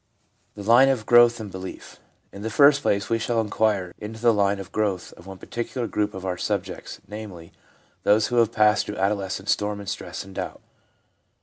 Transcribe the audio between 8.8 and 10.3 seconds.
through adolescent storm and stress